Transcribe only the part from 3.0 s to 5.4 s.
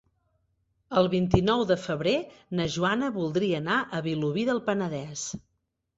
voldria anar a Vilobí del Penedès.